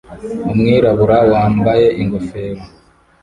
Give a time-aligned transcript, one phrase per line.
[0.51, 2.63] Umwirabura wambaye ingofero